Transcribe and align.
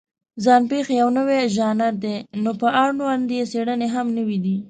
ځان 0.43 0.61
پېښې 0.69 0.93
یو 1.01 1.09
نوی 1.17 1.39
ژانر 1.55 1.93
دی، 2.03 2.15
نو 2.43 2.51
په 2.61 2.67
اړوند 2.85 3.25
یې 3.35 3.43
څېړنې 3.51 3.87
هم 3.95 4.07
نوې 4.17 4.37
دي. 4.45 4.55